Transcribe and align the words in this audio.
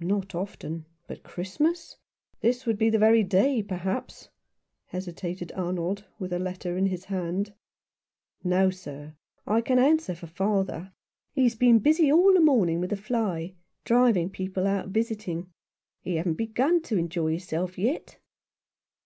"Not 0.00 0.34
often— 0.34 0.84
but 1.06 1.22
Christmas? 1.22 1.96
This 2.42 2.66
would 2.66 2.76
be 2.76 2.90
the 2.90 2.98
very 2.98 3.22
day, 3.24 3.62
perhaps," 3.62 4.28
hesitated 4.88 5.50
Arnold, 5.52 6.04
with 6.18 6.30
a 6.34 6.38
letter 6.38 6.76
in 6.76 6.84
his 6.84 7.06
hand." 7.06 7.54
No, 8.54 8.68
sir; 8.68 9.14
I 9.46 9.62
can 9.62 9.78
answer 9.78 10.14
for 10.14 10.26
father. 10.26 10.92
He's 11.32 11.54
been 11.54 11.76
63 11.76 11.76
Rough 11.80 11.86
Justice. 11.86 12.00
busy 12.02 12.12
all 12.12 12.34
the 12.34 12.40
morning 12.40 12.80
with 12.80 12.90
the 12.90 12.96
fly— 12.98 13.54
driving 13.86 14.28
people 14.28 14.66
out 14.66 14.88
visiting. 14.90 15.50
He 16.02 16.16
haven't 16.16 16.34
begun 16.34 16.82
to 16.82 16.98
enjoy 16.98 17.32
hisself 17.32 17.78
yet." 17.78 18.18